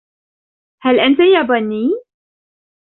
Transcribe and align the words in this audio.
هل 0.81 0.99
أنت 0.99 1.19
ياباني؟ 1.19 1.89